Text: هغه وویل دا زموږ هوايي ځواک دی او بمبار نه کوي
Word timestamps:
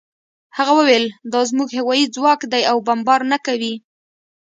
هغه 0.57 0.71
وویل 0.79 1.05
دا 1.33 1.41
زموږ 1.49 1.69
هوايي 1.79 2.05
ځواک 2.15 2.41
دی 2.51 2.63
او 2.71 2.77
بمبار 2.87 3.21
نه 3.31 3.37
کوي 3.45 3.73